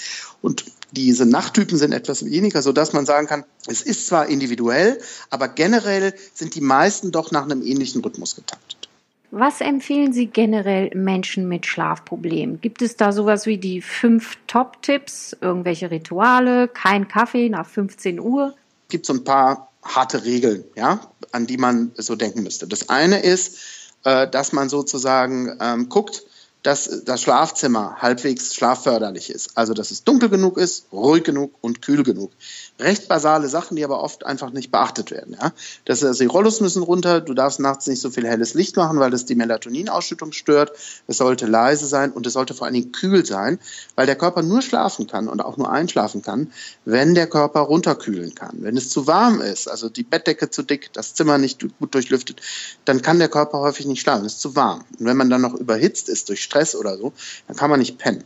Und 0.42 0.64
diese 0.92 1.26
Nachttypen 1.26 1.78
sind 1.78 1.92
etwas 1.92 2.24
weniger, 2.24 2.62
so 2.62 2.72
dass 2.72 2.92
man 2.92 3.06
sagen 3.06 3.26
kann, 3.26 3.44
es 3.66 3.82
ist 3.82 4.06
zwar 4.06 4.28
individuell, 4.28 5.00
aber 5.30 5.48
generell 5.48 6.14
sind 6.34 6.54
die 6.54 6.60
meisten 6.60 7.12
doch 7.12 7.30
nach 7.30 7.44
einem 7.44 7.62
ähnlichen 7.62 8.02
Rhythmus 8.02 8.34
getaktet. 8.36 8.88
Was 9.32 9.60
empfehlen 9.60 10.12
Sie 10.12 10.26
generell 10.26 10.90
Menschen 10.94 11.46
mit 11.46 11.64
Schlafproblemen? 11.64 12.60
Gibt 12.60 12.82
es 12.82 12.96
da 12.96 13.12
sowas 13.12 13.46
wie 13.46 13.58
die 13.58 13.80
fünf 13.80 14.36
Top-Tipps, 14.48 15.36
irgendwelche 15.40 15.92
Rituale, 15.92 16.66
kein 16.66 17.06
Kaffee 17.06 17.48
nach 17.48 17.66
15 17.66 18.18
Uhr? 18.18 18.54
Es 18.88 18.90
gibt 18.90 19.06
so 19.06 19.12
ein 19.12 19.22
paar 19.22 19.70
harte 19.84 20.24
Regeln, 20.24 20.64
ja, 20.74 21.00
an 21.30 21.46
die 21.46 21.58
man 21.58 21.92
so 21.96 22.16
denken 22.16 22.42
müsste. 22.42 22.66
Das 22.66 22.88
eine 22.88 23.20
ist, 23.20 23.58
äh, 24.02 24.28
dass 24.28 24.52
man 24.52 24.68
sozusagen 24.68 25.56
ähm, 25.60 25.88
guckt, 25.88 26.24
dass 26.62 27.04
das 27.04 27.22
Schlafzimmer 27.22 27.96
halbwegs 28.00 28.54
schlafförderlich 28.54 29.30
ist. 29.30 29.56
Also, 29.56 29.72
dass 29.72 29.90
es 29.90 30.04
dunkel 30.04 30.28
genug 30.28 30.58
ist, 30.58 30.86
ruhig 30.92 31.24
genug 31.24 31.54
und 31.62 31.80
kühl 31.80 32.02
genug. 32.02 32.32
Recht 32.78 33.08
basale 33.08 33.48
Sachen, 33.48 33.76
die 33.76 33.84
aber 33.84 34.02
oft 34.02 34.26
einfach 34.26 34.50
nicht 34.50 34.70
beachtet 34.70 35.10
werden. 35.10 35.36
Ja? 35.40 35.52
Das, 35.86 36.04
also 36.04 36.22
die 36.22 36.28
Rollos 36.28 36.60
müssen 36.60 36.82
runter, 36.82 37.22
du 37.22 37.32
darfst 37.32 37.60
nachts 37.60 37.86
nicht 37.86 38.00
so 38.00 38.10
viel 38.10 38.26
helles 38.26 38.52
Licht 38.52 38.76
machen, 38.76 38.98
weil 39.00 39.10
das 39.10 39.24
die 39.24 39.34
Melatoninausschüttung 39.34 40.32
stört. 40.32 40.72
Es 41.06 41.16
sollte 41.16 41.46
leise 41.46 41.86
sein 41.86 42.12
und 42.12 42.26
es 42.26 42.34
sollte 42.34 42.52
vor 42.52 42.66
allen 42.66 42.74
Dingen 42.74 42.92
kühl 42.92 43.24
sein, 43.24 43.58
weil 43.94 44.06
der 44.06 44.16
Körper 44.16 44.42
nur 44.42 44.60
schlafen 44.60 45.06
kann 45.06 45.28
und 45.28 45.40
auch 45.40 45.56
nur 45.56 45.70
einschlafen 45.70 46.20
kann, 46.20 46.52
wenn 46.84 47.14
der 47.14 47.26
Körper 47.26 47.60
runterkühlen 47.60 48.34
kann. 48.34 48.58
Wenn 48.60 48.76
es 48.76 48.90
zu 48.90 49.06
warm 49.06 49.40
ist, 49.40 49.68
also 49.68 49.88
die 49.88 50.02
Bettdecke 50.02 50.50
zu 50.50 50.62
dick, 50.62 50.92
das 50.92 51.14
Zimmer 51.14 51.38
nicht 51.38 51.60
gut 51.78 51.94
durchlüftet, 51.94 52.42
dann 52.84 53.00
kann 53.00 53.18
der 53.18 53.28
Körper 53.28 53.60
häufig 53.60 53.86
nicht 53.86 54.00
schlafen. 54.00 54.26
Es 54.26 54.34
ist 54.34 54.40
zu 54.40 54.56
warm. 54.56 54.84
Und 54.98 55.06
wenn 55.06 55.16
man 55.16 55.30
dann 55.30 55.40
noch 55.40 55.54
überhitzt 55.54 56.10
ist 56.10 56.28
durch 56.28 56.49
Stress 56.50 56.74
oder 56.74 56.98
so, 56.98 57.12
dann 57.46 57.56
kann 57.56 57.70
man 57.70 57.78
nicht 57.78 57.98
pennen. 57.98 58.24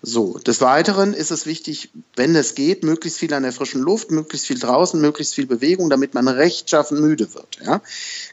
So, 0.00 0.38
des 0.38 0.60
Weiteren 0.60 1.12
ist 1.12 1.32
es 1.32 1.44
wichtig, 1.44 1.90
wenn 2.14 2.36
es 2.36 2.54
geht, 2.54 2.84
möglichst 2.84 3.18
viel 3.18 3.34
an 3.34 3.42
der 3.42 3.52
frischen 3.52 3.82
Luft, 3.82 4.12
möglichst 4.12 4.46
viel 4.46 4.58
draußen, 4.58 5.00
möglichst 5.00 5.34
viel 5.34 5.46
Bewegung, 5.46 5.90
damit 5.90 6.14
man 6.14 6.28
rechtschaffen 6.28 7.00
müde 7.00 7.34
wird. 7.34 7.58
Ja? 7.64 7.80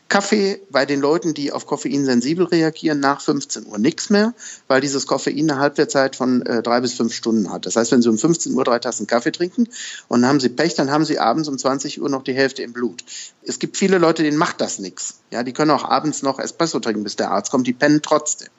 Kaffee 0.07 0.61
bei 0.69 0.85
den 0.85 1.01
Leuten, 1.01 1.33
die 1.33 1.51
auf 1.51 1.65
Koffein 1.65 2.05
sensibel 2.05 2.45
reagieren, 2.45 2.99
nach 2.99 3.21
15 3.21 3.65
Uhr 3.65 3.79
nichts 3.79 4.09
mehr, 4.09 4.33
weil 4.67 4.79
dieses 4.79 5.07
Koffein 5.07 5.49
eine 5.49 5.59
Halbwertzeit 5.59 6.15
von 6.15 6.45
äh, 6.45 6.61
drei 6.61 6.79
bis 6.81 6.93
fünf 6.93 7.13
Stunden 7.13 7.51
hat. 7.51 7.65
Das 7.65 7.75
heißt, 7.75 7.91
wenn 7.91 8.01
Sie 8.01 8.09
um 8.09 8.17
15 8.17 8.53
Uhr 8.53 8.63
drei 8.63 8.77
Tassen 8.79 9.07
Kaffee 9.07 9.31
trinken 9.31 9.67
und 10.07 10.25
haben 10.25 10.39
Sie 10.39 10.49
Pech, 10.49 10.75
dann 10.75 10.91
haben 10.91 11.05
Sie 11.05 11.17
abends 11.17 11.49
um 11.49 11.57
20 11.57 12.01
Uhr 12.01 12.09
noch 12.09 12.23
die 12.23 12.33
Hälfte 12.33 12.61
im 12.61 12.71
Blut. 12.71 13.03
Es 13.43 13.57
gibt 13.57 13.77
viele 13.77 13.97
Leute, 13.97 14.21
denen 14.21 14.37
macht 14.37 14.61
das 14.61 14.77
nichts. 14.77 15.21
Ja, 15.31 15.43
die 15.43 15.53
können 15.53 15.71
auch 15.71 15.83
abends 15.83 16.21
noch 16.21 16.37
Espresso 16.39 16.79
trinken, 16.79 17.03
bis 17.03 17.15
der 17.15 17.31
Arzt 17.31 17.49
kommt, 17.49 17.65
die 17.65 17.73
pennen 17.73 18.01
trotzdem. 18.03 18.49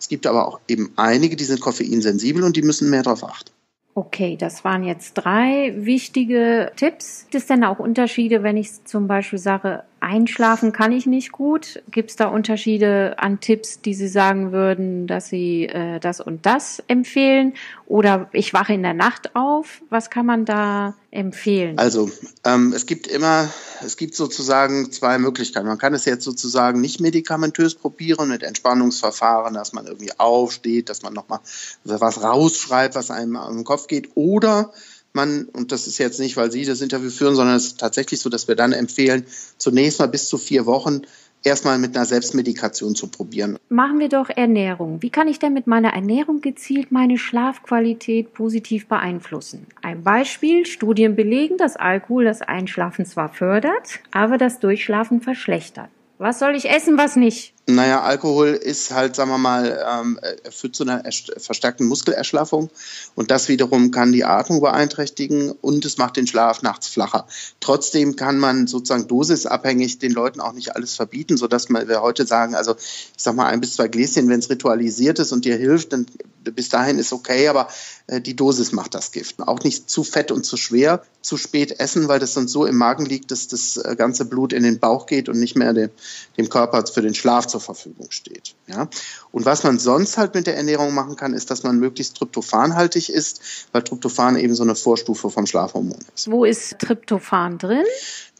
Es 0.00 0.08
gibt 0.08 0.26
aber 0.26 0.48
auch 0.48 0.60
eben 0.68 0.92
einige, 0.96 1.36
die 1.36 1.44
sind 1.44 1.60
koffeinsensibel 1.60 2.42
und 2.42 2.56
die 2.56 2.62
müssen 2.62 2.88
mehr 2.88 3.02
darauf 3.02 3.24
achten. 3.24 3.50
Okay, 3.96 4.36
das 4.36 4.64
waren 4.64 4.82
jetzt 4.82 5.14
drei 5.14 5.72
wichtige 5.76 6.72
Tipps. 6.74 7.26
Gibt 7.30 7.34
es 7.42 7.46
denn 7.46 7.62
auch 7.62 7.78
Unterschiede, 7.78 8.42
wenn 8.42 8.56
ich 8.56 8.84
zum 8.84 9.06
Beispiel 9.06 9.38
sage, 9.38 9.84
Einschlafen 10.04 10.72
kann 10.72 10.92
ich 10.92 11.06
nicht 11.06 11.32
gut. 11.32 11.82
Gibt 11.90 12.10
es 12.10 12.16
da 12.16 12.26
Unterschiede 12.26 13.16
an 13.18 13.40
Tipps, 13.40 13.80
die 13.80 13.94
Sie 13.94 14.08
sagen 14.08 14.52
würden, 14.52 15.06
dass 15.06 15.28
Sie 15.28 15.64
äh, 15.64 15.98
das 15.98 16.20
und 16.20 16.44
das 16.44 16.82
empfehlen? 16.88 17.54
Oder 17.86 18.28
ich 18.32 18.52
wache 18.52 18.74
in 18.74 18.82
der 18.82 18.92
Nacht 18.92 19.34
auf. 19.34 19.80
Was 19.88 20.10
kann 20.10 20.26
man 20.26 20.44
da 20.44 20.94
empfehlen? 21.10 21.78
Also 21.78 22.10
ähm, 22.44 22.72
es 22.74 22.84
gibt 22.84 23.06
immer, 23.06 23.48
es 23.84 23.96
gibt 23.96 24.14
sozusagen 24.14 24.92
zwei 24.92 25.18
Möglichkeiten. 25.18 25.66
Man 25.66 25.78
kann 25.78 25.94
es 25.94 26.04
jetzt 26.04 26.24
sozusagen 26.24 26.80
nicht 26.80 27.00
medikamentös 27.00 27.74
probieren 27.74 28.28
mit 28.28 28.42
Entspannungsverfahren, 28.42 29.54
dass 29.54 29.72
man 29.72 29.86
irgendwie 29.86 30.12
aufsteht, 30.18 30.90
dass 30.90 31.02
man 31.02 31.14
nochmal 31.14 31.40
was 31.84 32.22
rausschreibt, 32.22 32.94
was 32.94 33.10
einem 33.10 33.36
am 33.36 33.64
Kopf 33.64 33.86
geht. 33.86 34.10
Oder 34.16 34.72
man, 35.14 35.44
und 35.52 35.72
das 35.72 35.86
ist 35.86 35.98
jetzt 35.98 36.20
nicht, 36.20 36.36
weil 36.36 36.50
Sie 36.50 36.64
das 36.64 36.80
Interview 36.80 37.10
führen, 37.10 37.34
sondern 37.34 37.56
es 37.56 37.66
ist 37.66 37.80
tatsächlich 37.80 38.20
so, 38.20 38.28
dass 38.28 38.48
wir 38.48 38.56
dann 38.56 38.72
empfehlen, 38.72 39.24
zunächst 39.56 40.00
mal 40.00 40.08
bis 40.08 40.28
zu 40.28 40.38
vier 40.38 40.66
Wochen 40.66 41.02
erstmal 41.44 41.78
mit 41.78 41.94
einer 41.94 42.06
Selbstmedikation 42.06 42.94
zu 42.94 43.08
probieren. 43.08 43.58
Machen 43.68 43.98
wir 43.98 44.08
doch 44.08 44.30
Ernährung. 44.30 45.02
Wie 45.02 45.10
kann 45.10 45.28
ich 45.28 45.38
denn 45.38 45.52
mit 45.52 45.66
meiner 45.66 45.92
Ernährung 45.92 46.40
gezielt 46.40 46.90
meine 46.90 47.18
Schlafqualität 47.18 48.32
positiv 48.32 48.86
beeinflussen? 48.88 49.66
Ein 49.82 50.02
Beispiel, 50.02 50.66
Studien 50.66 51.14
belegen, 51.14 51.58
dass 51.58 51.76
Alkohol 51.76 52.24
das 52.24 52.42
Einschlafen 52.42 53.04
zwar 53.06 53.28
fördert, 53.28 54.00
aber 54.10 54.38
das 54.38 54.58
Durchschlafen 54.58 55.20
verschlechtert. 55.20 55.90
Was 56.18 56.38
soll 56.38 56.54
ich 56.54 56.70
essen, 56.70 56.96
was 56.96 57.16
nicht? 57.16 57.54
Naja, 57.66 58.02
Alkohol 58.02 58.48
ist 58.48 58.90
halt, 58.90 59.16
sagen 59.16 59.30
wir 59.30 59.38
mal, 59.38 59.82
ähm, 59.90 60.20
führt 60.50 60.76
zu 60.76 60.82
einer 60.82 61.02
verstärkten 61.38 61.86
Muskelerschlaffung 61.86 62.68
und 63.14 63.30
das 63.30 63.48
wiederum 63.48 63.90
kann 63.90 64.12
die 64.12 64.24
Atmung 64.24 64.60
beeinträchtigen 64.60 65.50
und 65.50 65.82
es 65.86 65.96
macht 65.96 66.18
den 66.18 66.26
Schlaf 66.26 66.60
nachts 66.60 66.88
flacher. 66.88 67.26
Trotzdem 67.60 68.16
kann 68.16 68.38
man 68.38 68.66
sozusagen 68.66 69.08
dosisabhängig 69.08 69.98
den 69.98 70.12
Leuten 70.12 70.40
auch 70.40 70.52
nicht 70.52 70.76
alles 70.76 70.94
verbieten, 70.94 71.38
sodass 71.38 71.70
wir 71.70 72.02
heute 72.02 72.26
sagen, 72.26 72.54
also 72.54 72.74
ich 72.76 73.12
sag 73.16 73.34
mal 73.34 73.46
ein 73.46 73.62
bis 73.62 73.76
zwei 73.76 73.88
Gläschen, 73.88 74.28
wenn 74.28 74.40
es 74.40 74.50
ritualisiert 74.50 75.18
ist 75.18 75.32
und 75.32 75.46
dir 75.46 75.56
hilft, 75.56 75.94
dann 75.94 76.04
bis 76.50 76.68
dahin 76.68 76.98
ist 76.98 77.12
okay, 77.12 77.48
aber 77.48 77.68
äh, 78.06 78.20
die 78.20 78.36
Dosis 78.36 78.72
macht 78.72 78.94
das 78.94 79.12
Gift. 79.12 79.40
Auch 79.40 79.62
nicht 79.62 79.88
zu 79.88 80.04
fett 80.04 80.30
und 80.30 80.44
zu 80.44 80.56
schwer, 80.56 81.02
zu 81.22 81.36
spät 81.36 81.80
essen, 81.80 82.08
weil 82.08 82.20
das 82.20 82.34
sonst 82.34 82.52
so 82.52 82.66
im 82.66 82.76
Magen 82.76 83.06
liegt, 83.06 83.30
dass 83.30 83.48
das 83.48 83.76
äh, 83.78 83.96
ganze 83.96 84.26
Blut 84.26 84.52
in 84.52 84.62
den 84.62 84.78
Bauch 84.78 85.06
geht 85.06 85.28
und 85.28 85.40
nicht 85.40 85.56
mehr 85.56 85.72
dem, 85.72 85.90
dem 86.36 86.48
Körper 86.48 86.84
für 86.86 87.02
den 87.02 87.14
Schlaf 87.14 87.46
zur 87.54 87.60
Verfügung 87.60 88.10
steht. 88.10 88.56
Ja? 88.66 88.88
Und 89.30 89.46
was 89.46 89.62
man 89.62 89.78
sonst 89.78 90.18
halt 90.18 90.34
mit 90.34 90.48
der 90.48 90.56
Ernährung 90.56 90.92
machen 90.92 91.14
kann, 91.14 91.34
ist, 91.34 91.52
dass 91.52 91.62
man 91.62 91.78
möglichst 91.78 92.16
tryptophanhaltig 92.16 93.10
ist, 93.10 93.68
weil 93.70 93.82
Tryptophan 93.82 94.36
eben 94.36 94.56
so 94.56 94.64
eine 94.64 94.74
Vorstufe 94.74 95.30
vom 95.30 95.46
Schlafhormon 95.46 95.98
ist. 96.12 96.28
Wo 96.28 96.44
ist 96.44 96.80
Tryptophan 96.80 97.58
drin? 97.58 97.84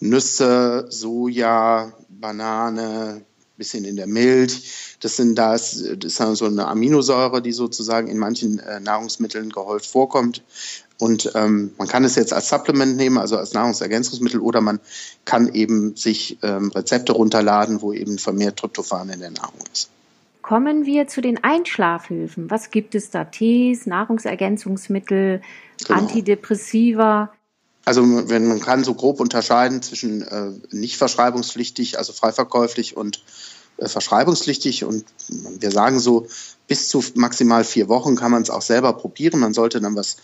Nüsse, 0.00 0.86
Soja, 0.88 1.92
Banane, 2.08 3.24
bisschen 3.56 3.84
in 3.84 3.96
der 3.96 4.06
Milch. 4.06 4.96
Das 5.00 5.16
sind 5.16 5.36
das, 5.36 5.84
das 5.96 6.20
ist 6.20 6.38
so 6.38 6.46
eine 6.46 6.66
Aminosäure, 6.66 7.42
die 7.42 7.52
sozusagen 7.52 8.08
in 8.08 8.18
manchen 8.18 8.58
äh, 8.58 8.80
Nahrungsmitteln 8.80 9.50
gehäuft 9.50 9.86
vorkommt. 9.86 10.42
Und 10.98 11.32
ähm, 11.34 11.72
man 11.76 11.88
kann 11.88 12.04
es 12.04 12.14
jetzt 12.14 12.32
als 12.32 12.48
Supplement 12.48 12.96
nehmen, 12.96 13.18
also 13.18 13.36
als 13.36 13.52
Nahrungsergänzungsmittel, 13.52 14.40
oder 14.40 14.60
man 14.60 14.80
kann 15.24 15.52
eben 15.52 15.96
sich 15.96 16.38
ähm, 16.42 16.70
Rezepte 16.70 17.12
runterladen, 17.12 17.82
wo 17.82 17.92
eben 17.92 18.18
vermehrt 18.18 18.58
Tryptophan 18.58 19.08
in 19.10 19.20
der 19.20 19.30
Nahrung 19.30 19.60
ist. 19.72 19.90
Kommen 20.42 20.84
wir 20.84 21.08
zu 21.08 21.20
den 21.20 21.42
Einschlafhilfen. 21.42 22.50
Was 22.50 22.70
gibt 22.70 22.94
es 22.94 23.10
da? 23.10 23.24
Tees, 23.24 23.86
Nahrungsergänzungsmittel, 23.86 25.40
genau. 25.86 25.98
Antidepressiva? 25.98 27.32
Also 27.84 28.28
wenn 28.28 28.46
man 28.46 28.60
kann 28.60 28.84
so 28.84 28.94
grob 28.94 29.20
unterscheiden 29.20 29.82
zwischen 29.82 30.22
äh, 30.22 30.52
nicht 30.70 30.96
verschreibungspflichtig, 30.96 31.98
also 31.98 32.12
freiverkäuflich 32.12 32.96
und 32.96 33.22
äh, 33.76 33.88
verschreibungspflichtig. 33.88 34.84
Und 34.84 35.04
wir 35.28 35.70
sagen 35.70 35.98
so, 35.98 36.26
bis 36.66 36.88
zu 36.88 37.04
maximal 37.14 37.64
vier 37.64 37.88
Wochen 37.88 38.16
kann 38.16 38.30
man 38.30 38.42
es 38.42 38.50
auch 38.50 38.62
selber 38.62 38.94
probieren. 38.94 39.40
Man 39.40 39.54
sollte 39.54 39.80
dann 39.80 39.96
was 39.96 40.16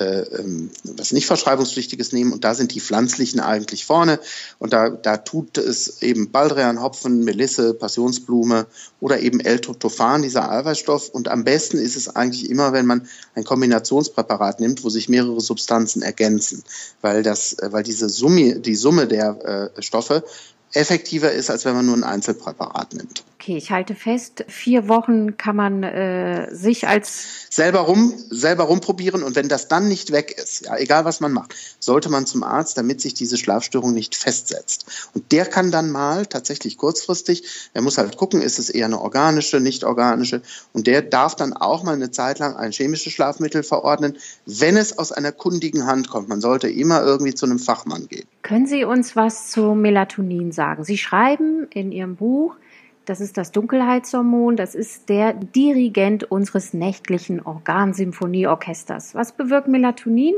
äh, 0.00 0.20
ähm, 0.20 0.70
was 0.84 1.12
nicht 1.12 1.26
verschreibungspflichtiges 1.26 2.12
nehmen. 2.12 2.32
Und 2.32 2.44
da 2.44 2.54
sind 2.54 2.74
die 2.74 2.80
pflanzlichen 2.80 3.40
eigentlich 3.40 3.84
vorne. 3.84 4.18
Und 4.58 4.72
da, 4.72 4.88
da 4.90 5.18
tut 5.18 5.58
es 5.58 6.02
eben 6.02 6.30
Baldrian, 6.30 6.82
Hopfen, 6.82 7.24
Melisse, 7.24 7.74
Passionsblume 7.74 8.66
oder 9.00 9.20
eben 9.20 9.40
L-Tryptophan, 9.40 10.22
dieser 10.22 10.50
Eiweißstoff. 10.50 11.10
Und 11.10 11.28
am 11.28 11.44
besten 11.44 11.78
ist 11.78 11.96
es 11.96 12.14
eigentlich 12.14 12.50
immer, 12.50 12.72
wenn 12.72 12.86
man 12.86 13.08
ein 13.34 13.44
Kombinationspräparat 13.44 14.60
nimmt, 14.60 14.84
wo 14.84 14.90
sich 14.90 15.08
mehrere 15.08 15.40
Substanzen 15.40 16.02
ergänzen, 16.02 16.64
weil 17.00 17.22
das, 17.22 17.54
äh, 17.54 17.72
weil 17.72 17.82
diese 17.82 18.08
Summe, 18.08 18.60
die 18.60 18.76
Summe 18.76 19.06
der 19.06 19.70
äh, 19.76 19.82
Stoffe 19.82 20.24
effektiver 20.72 21.32
ist, 21.32 21.50
als 21.50 21.64
wenn 21.64 21.74
man 21.74 21.86
nur 21.86 21.96
ein 21.96 22.04
Einzelpräparat 22.04 22.94
nimmt. 22.94 23.24
Okay, 23.40 23.56
ich 23.56 23.70
halte 23.70 23.94
fest, 23.94 24.44
vier 24.48 24.86
Wochen 24.86 25.38
kann 25.38 25.56
man 25.56 25.82
äh, 25.82 26.54
sich 26.54 26.86
als 26.86 27.46
selber 27.48 27.80
rum, 27.80 28.12
selber 28.28 28.64
rumprobieren 28.64 29.22
und 29.22 29.34
wenn 29.34 29.48
das 29.48 29.66
dann 29.66 29.88
nicht 29.88 30.12
weg 30.12 30.36
ist, 30.36 30.66
ja, 30.66 30.76
egal 30.76 31.06
was 31.06 31.20
man 31.20 31.32
macht, 31.32 31.54
sollte 31.80 32.10
man 32.10 32.26
zum 32.26 32.42
Arzt, 32.42 32.76
damit 32.76 33.00
sich 33.00 33.14
diese 33.14 33.38
Schlafstörung 33.38 33.94
nicht 33.94 34.14
festsetzt. 34.14 35.10
Und 35.14 35.32
der 35.32 35.46
kann 35.46 35.70
dann 35.70 35.90
mal 35.90 36.26
tatsächlich 36.26 36.76
kurzfristig, 36.76 37.70
er 37.72 37.80
muss 37.80 37.96
halt 37.96 38.18
gucken, 38.18 38.42
ist 38.42 38.58
es 38.58 38.68
eher 38.68 38.84
eine 38.84 39.00
organische, 39.00 39.58
nicht 39.58 39.84
organische 39.84 40.42
und 40.74 40.86
der 40.86 41.00
darf 41.00 41.34
dann 41.34 41.54
auch 41.54 41.82
mal 41.82 41.94
eine 41.94 42.10
Zeit 42.10 42.40
lang 42.40 42.56
ein 42.56 42.72
chemisches 42.72 43.14
Schlafmittel 43.14 43.62
verordnen, 43.62 44.18
wenn 44.44 44.76
es 44.76 44.98
aus 44.98 45.12
einer 45.12 45.32
kundigen 45.32 45.86
Hand 45.86 46.10
kommt. 46.10 46.28
Man 46.28 46.42
sollte 46.42 46.68
immer 46.68 47.02
irgendwie 47.02 47.34
zu 47.34 47.46
einem 47.46 47.58
Fachmann 47.58 48.06
gehen. 48.06 48.28
Können 48.42 48.66
Sie 48.66 48.84
uns 48.84 49.16
was 49.16 49.50
zu 49.50 49.74
Melatonin 49.74 50.52
sagen? 50.52 50.84
Sie 50.84 50.98
schreiben 50.98 51.68
in 51.72 51.92
Ihrem 51.92 52.16
Buch, 52.16 52.56
das 53.04 53.20
ist 53.20 53.36
das 53.36 53.50
Dunkelheitshormon, 53.50 54.56
das 54.56 54.74
ist 54.74 55.08
der 55.08 55.34
Dirigent 55.34 56.30
unseres 56.30 56.72
nächtlichen 56.72 57.40
Organsymphonieorchesters. 57.40 59.14
Was 59.14 59.32
bewirkt 59.32 59.68
Melatonin 59.68 60.36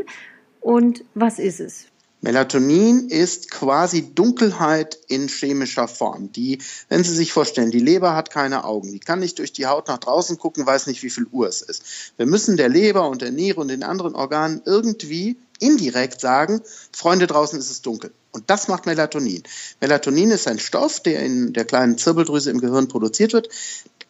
und 0.61 1.05
was 1.15 1.39
ist 1.39 1.61
es? 1.61 1.87
Melatonin 2.23 3.09
ist 3.09 3.51
quasi 3.51 4.15
Dunkelheit 4.15 4.97
in 5.09 5.27
chemischer 5.27 5.89
Form. 5.89 6.31
Die, 6.33 6.59
wenn 6.89 7.03
Sie 7.03 7.15
sich 7.15 7.33
vorstellen, 7.33 7.73
die 7.73 7.81
Leber 7.81 8.15
hat 8.15 8.31
keine 8.31 8.65
Augen, 8.65 8.93
die 8.93 9.01
kann 9.01 9.19
nicht 9.19 9.41
durch 9.41 9.53
die 9.53 9.67
Haut 9.67 9.89
nach 9.89 9.99
draußen 9.99 10.39
gucken, 10.39 10.65
weiß 10.65 10.87
nicht, 10.87 11.03
wie 11.03 11.11
viel 11.11 11.27
Uhr 11.33 11.49
es 11.49 11.63
ist. 11.63 11.85
Wir 12.17 12.27
müssen 12.27 12.57
der 12.57 12.69
Leber 12.69 13.09
und 13.09 13.23
der 13.23 13.33
Niere 13.33 13.61
und 13.61 13.69
den 13.69 13.83
anderen 13.83 14.15
Organen 14.15 14.63
irgendwie 14.65 15.37
indirekt 15.63 16.21
sagen, 16.21 16.61
Freunde, 16.93 17.27
draußen 17.27 17.59
ist 17.59 17.71
es 17.71 17.83
dunkel. 17.83 18.13
Und 18.33 18.49
das 18.49 18.69
macht 18.69 18.87
Melatonin. 18.87 19.43
Melatonin 19.81 20.31
ist 20.31 20.49
ein 20.49 20.59
Stoff, 20.59 21.01
der 21.01 21.23
in 21.23 21.53
der 21.53 21.65
kleinen 21.65 21.99
Zirbeldrüse 21.99 22.51
im 22.51 22.61
Gehirn 22.61 22.89
produziert 22.89 23.33
wird 23.33 23.49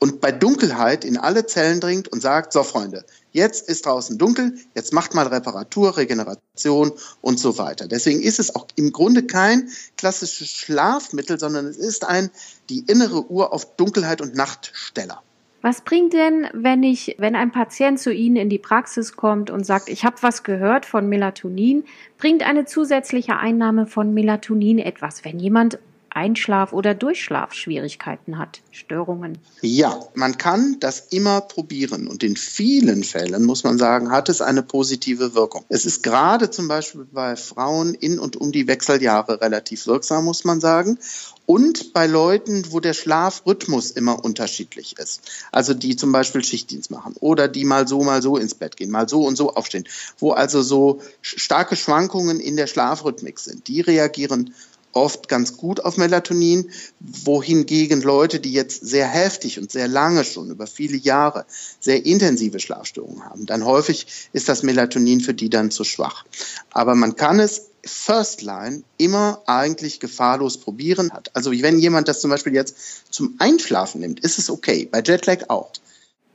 und 0.03 0.21
bei 0.21 0.33
Dunkelheit 0.33 1.05
in 1.05 1.17
alle 1.17 1.47
Zellen 1.47 1.79
dringt 1.79 2.09
und 2.09 2.21
sagt, 2.21 2.53
so 2.53 2.65
Freunde, 2.65 3.05
jetzt 3.31 3.69
ist 3.69 3.87
draußen 3.87 4.19
dunkel, 4.19 4.59
jetzt 4.75 4.93
macht 4.93 5.15
mal 5.15 5.29
Reparatur, 5.29 5.97
Regeneration 5.97 6.91
und 7.21 7.39
so 7.39 7.57
weiter. 7.57 7.87
Deswegen 7.87 8.21
ist 8.21 8.41
es 8.41 8.57
auch 8.57 8.67
im 8.75 8.93
Grunde 8.93 9.25
kein 9.25 9.69
klassisches 9.97 10.49
Schlafmittel, 10.49 11.39
sondern 11.39 11.67
es 11.67 11.77
ist 11.77 12.05
ein 12.05 12.31
die 12.69 12.81
innere 12.81 13.31
Uhr 13.31 13.53
auf 13.53 13.77
Dunkelheit 13.77 14.21
und 14.21 14.35
Nachtsteller. 14.35 15.23
Was 15.63 15.83
bringt 15.83 16.13
denn, 16.13 16.49
wenn 16.53 16.83
ich, 16.83 17.15
wenn 17.19 17.37
ein 17.37 17.53
Patient 17.53 17.99
zu 17.99 18.13
Ihnen 18.13 18.35
in 18.35 18.49
die 18.49 18.59
Praxis 18.59 19.15
kommt 19.15 19.49
und 19.49 19.65
sagt, 19.65 19.89
ich 19.89 20.05
habe 20.05 20.17
was 20.21 20.43
gehört 20.43 20.85
von 20.85 21.09
Melatonin, 21.09 21.85
bringt 22.19 22.45
eine 22.45 22.65
zusätzliche 22.65 23.37
Einnahme 23.37 23.87
von 23.87 24.13
Melatonin 24.13 24.81
etwas, 24.81 25.25
wenn 25.25 25.39
jemand 25.39 25.79
Einschlaf- 26.15 26.73
oder 26.73 26.95
Durchschlafschwierigkeiten 26.95 28.39
hat, 28.39 28.61
Störungen? 28.71 29.39
Ja, 29.61 30.01
man 30.15 30.39
kann 30.39 30.77
das 30.81 31.01
immer 31.11 31.41
probieren 31.41 32.09
und 32.09 32.23
in 32.23 32.37
vielen 32.37 33.05
Fällen, 33.05 33.45
muss 33.45 33.65
man 33.65 33.79
sagen, 33.79 34.11
hat 34.11 34.29
es 34.29 34.41
eine 34.41 34.63
positive 34.63 35.35
Wirkung. 35.35 35.65
Es 35.69 35.87
ist 35.87 36.03
gerade 36.03 36.51
zum 36.51 36.69
Beispiel 36.69 37.07
bei 37.11 37.37
Frauen 37.37 37.95
in 37.95 38.19
und 38.19 38.37
um 38.37 38.53
die 38.53 38.67
Wechseljahre 38.67 39.41
relativ 39.41 39.87
wirksam, 39.87 40.25
muss 40.25 40.45
man 40.45 40.61
sagen 40.61 40.99
und 41.47 41.93
bei 41.93 42.07
Leuten, 42.07 42.65
wo 42.71 42.81
der 42.81 42.95
Schlafrhythmus 42.95 43.91
immer 43.91 44.25
unterschiedlich 44.25 44.99
ist. 44.99 45.23
Also 45.51 45.75
die 45.75 45.97
zum 45.97 46.13
Beispiel 46.13 46.45
Schichtdienst 46.45 46.91
machen 46.91 47.15
oder 47.21 47.49
die 47.49 47.65
mal 47.65 47.89
so, 47.89 48.03
mal 48.03 48.23
so 48.23 48.37
ins 48.37 48.55
Bett 48.55 48.77
gehen, 48.77 48.91
mal 48.91 49.09
so 49.09 49.27
und 49.27 49.37
so 49.37 49.55
aufstehen, 49.55 49.89
wo 50.19 50.33
also 50.33 50.63
so 50.63 51.01
starke 51.21 51.77
Schwankungen 51.77 52.41
in 52.41 52.57
der 52.57 52.67
Schlafrhythmik 52.67 53.39
sind. 53.39 53.69
Die 53.69 53.81
reagieren 53.81 54.55
oft 54.93 55.29
ganz 55.29 55.57
gut 55.57 55.81
auf 55.81 55.97
Melatonin, 55.97 56.71
wohingegen 57.01 58.03
Leute, 58.03 58.41
die 58.41 58.53
jetzt 58.53 58.87
sehr 58.87 59.07
heftig 59.07 59.59
und 59.59 59.73
sehr 59.73 59.89
lange 59.89 60.25
schon 60.25 60.51
über 60.51 60.67
viele 60.67 60.97
Jahre 60.97 61.47
sehr 61.81 62.05
intensive 62.05 62.61
Schlafstörungen 62.61 63.25
haben, 63.25 63.47
dann 63.47 63.65
häufig 63.65 64.07
ist 64.33 64.49
das 64.49 64.63
Melatonin 64.63 65.21
für 65.21 65.35
die 65.35 65.51
dann 65.51 65.71
zu 65.71 65.85
schwach. 65.85 66.25
Aber 66.71 66.95
man 66.95 67.17
kann 67.17 67.41
es 67.41 67.69
First 67.85 68.43
Line 68.43 68.85
immer 68.97 69.43
eigentlich 69.47 69.99
gefahrlos 69.99 70.59
probieren 70.59 71.13
hat. 71.13 71.35
Also 71.35 71.51
wenn 71.51 71.79
jemand 71.79 72.07
das 72.07 72.21
zum 72.21 72.31
Beispiel 72.31 72.55
jetzt 72.55 72.77
zum 73.11 73.35
Einschlafen 73.39 74.01
nimmt, 74.01 74.21
ist 74.21 74.39
es 74.39 74.51
okay. 74.51 74.89
Bei 74.91 75.03
Jetlag 75.03 75.49
auch. 75.49 75.73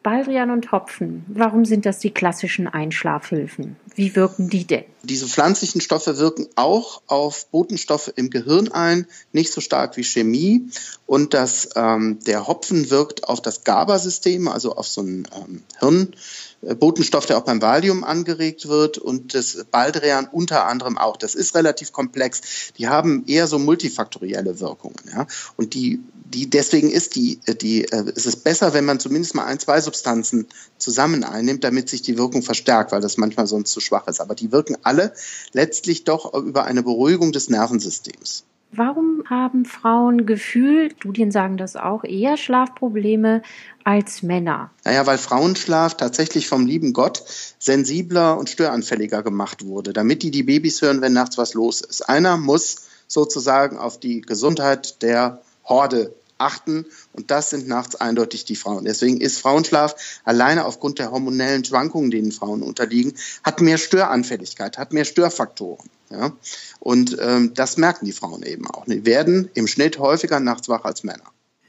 Baldrian 0.07 0.51
und 0.51 0.71
Hopfen, 0.71 1.25
warum 1.27 1.65
sind 1.65 1.85
das 1.85 1.99
die 1.99 2.11
klassischen 2.11 2.65
Einschlafhilfen? 2.65 3.75
Wie 3.93 4.15
wirken 4.15 4.49
die 4.49 4.65
denn? 4.65 4.85
Diese 5.03 5.27
pflanzlichen 5.27 5.81
Stoffe 5.81 6.17
wirken 6.17 6.47
auch 6.55 7.01
auf 7.07 7.47
Botenstoffe 7.47 8.13
im 8.15 8.29
Gehirn 8.29 8.71
ein, 8.71 9.05
nicht 9.33 9.51
so 9.51 9.59
stark 9.59 9.97
wie 9.97 10.05
Chemie. 10.05 10.69
Und 11.07 11.33
das, 11.33 11.71
ähm, 11.75 12.19
der 12.25 12.47
Hopfen 12.47 12.89
wirkt 12.89 13.25
auf 13.25 13.41
das 13.41 13.65
GABA-System, 13.65 14.47
also 14.47 14.77
auf 14.77 14.87
so 14.87 15.01
ein 15.01 15.27
ähm, 15.35 15.63
Hirn. 15.79 16.13
Äh, 16.61 16.75
der 16.75 17.37
auch 17.37 17.43
beim 17.43 17.61
Valium 17.61 18.03
angeregt 18.03 18.67
wird 18.67 18.97
und 18.97 19.33
das 19.33 19.65
Baldrian 19.69 20.27
unter 20.31 20.67
anderem 20.67 20.97
auch. 20.97 21.17
Das 21.17 21.35
ist 21.35 21.53
relativ 21.53 21.91
komplex. 21.91 22.71
Die 22.77 22.87
haben 22.87 23.25
eher 23.27 23.47
so 23.47 23.59
multifaktorielle 23.59 24.59
Wirkungen. 24.59 24.95
Ja? 25.13 25.27
Und 25.55 25.73
die, 25.73 25.99
die, 26.33 26.49
deswegen 26.49 26.89
ist 26.89 27.15
die, 27.15 27.39
die, 27.61 27.85
äh, 27.85 28.11
es 28.15 28.25
ist 28.25 28.43
besser, 28.43 28.73
wenn 28.73 28.85
man 28.85 28.99
zumindest 28.99 29.35
mal 29.35 29.45
ein, 29.45 29.59
zwei 29.59 29.79
Substanzen 29.81 30.47
zusammen 30.77 31.23
einnimmt, 31.23 31.63
damit 31.63 31.89
sich 31.89 32.01
die 32.01 32.17
Wirkung 32.17 32.43
verstärkt, 32.43 32.91
weil 32.91 33.01
das 33.01 33.17
manchmal 33.17 33.47
sonst 33.47 33.71
zu 33.71 33.79
schwach 33.79 34.07
ist. 34.07 34.19
Aber 34.19 34.35
die 34.35 34.51
wirken 34.51 34.77
alle 34.83 35.13
letztlich 35.53 36.03
doch 36.03 36.33
über 36.33 36.65
eine 36.65 36.83
Beruhigung 36.83 37.31
des 37.31 37.49
Nervensystems. 37.49 38.43
Warum 38.73 39.23
haben 39.29 39.63
Frauen 39.63 40.25
gefühlt, 40.25 40.97
Studien 40.97 41.31
sagen 41.31 41.55
das 41.55 41.77
auch, 41.77 42.03
eher 42.03 42.35
Schlafprobleme 42.35 43.41
als 43.85 44.23
Männer? 44.23 44.71
Naja, 44.83 45.05
weil 45.05 45.17
Frauenschlaf 45.17 45.95
tatsächlich 45.95 46.49
vom 46.49 46.65
lieben 46.65 46.91
Gott 46.91 47.23
sensibler 47.59 48.37
und 48.37 48.49
störanfälliger 48.49 49.23
gemacht 49.23 49.65
wurde, 49.65 49.93
damit 49.93 50.21
die 50.21 50.31
die 50.31 50.43
Babys 50.43 50.81
hören, 50.81 50.99
wenn 50.99 51.13
nachts 51.13 51.37
was 51.37 51.53
los 51.53 51.79
ist. 51.79 52.09
Einer 52.09 52.35
muss 52.35 52.87
sozusagen 53.07 53.77
auf 53.77 54.01
die 54.01 54.19
Gesundheit 54.19 55.01
der 55.01 55.41
Horde 55.67 56.13
achten 56.37 56.85
und 57.13 57.31
das 57.31 57.49
sind 57.49 57.67
nachts 57.67 57.95
eindeutig 57.95 58.45
die 58.45 58.55
Frauen. 58.55 58.85
Deswegen 58.85 59.19
ist 59.19 59.39
Frauenschlaf 59.39 59.95
alleine 60.23 60.65
aufgrund 60.65 60.99
der 60.99 61.11
hormonellen 61.11 61.65
Schwankungen, 61.65 62.11
denen 62.11 62.31
Frauen 62.31 62.61
unterliegen, 62.61 63.13
hat 63.43 63.61
mehr 63.61 63.77
Störanfälligkeit, 63.77 64.77
hat 64.77 64.93
mehr 64.93 65.05
Störfaktoren. 65.05 65.89
Ja? 66.09 66.31
Und 66.79 67.17
ähm, 67.19 67.53
das 67.53 67.77
merken 67.77 68.05
die 68.05 68.11
Frauen 68.11 68.43
eben 68.43 68.67
auch. 68.67 68.85
Die 68.85 69.05
werden 69.05 69.49
im 69.53 69.67
Schnitt 69.67 69.99
häufiger 69.99 70.39
nachts 70.39 70.69
wach 70.69 70.85
als 70.85 71.03
Männer. 71.03 71.25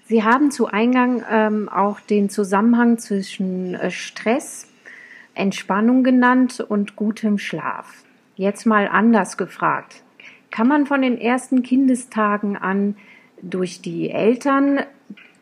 Sie 0.09 0.25
haben 0.25 0.51
zu 0.51 0.67
Eingang 0.67 1.23
ähm, 1.31 1.69
auch 1.69 2.01
den 2.01 2.31
Zusammenhang 2.31 2.99
zwischen 2.99 3.75
äh, 3.75 3.91
Stress, 3.91 4.67
Entspannung 5.35 6.03
genannt 6.03 6.61
und 6.67 6.97
gutem 6.97 7.39
Schlaf. 7.39 8.05
Jetzt 8.35 8.67
mal 8.67 8.89
anders 8.89 9.37
gefragt. 9.37 10.03
Kann 10.51 10.67
man 10.67 10.87
von 10.87 11.03
den 11.03 11.19
ersten 11.19 11.63
Kindestagen 11.63 12.57
an 12.57 12.97
durch 13.43 13.81
die 13.81 14.11
Eltern 14.11 14.81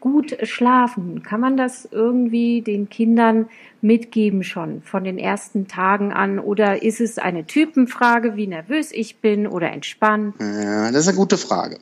gut 0.00 0.36
schlafen? 0.44 1.22
Kann 1.22 1.40
man 1.40 1.56
das 1.56 1.88
irgendwie 1.90 2.62
den 2.62 2.88
Kindern 2.88 3.48
mitgeben 3.80 4.44
schon 4.44 4.82
von 4.82 5.04
den 5.04 5.18
ersten 5.18 5.66
Tagen 5.66 6.12
an? 6.12 6.38
Oder 6.38 6.82
ist 6.82 7.00
es 7.00 7.18
eine 7.18 7.46
Typenfrage, 7.46 8.36
wie 8.36 8.46
nervös 8.46 8.92
ich 8.92 9.16
bin 9.16 9.46
oder 9.46 9.72
entspannt? 9.72 10.36
Ja, 10.38 10.92
das 10.92 11.02
ist 11.02 11.08
eine 11.08 11.16
gute 11.16 11.38
Frage. 11.38 11.78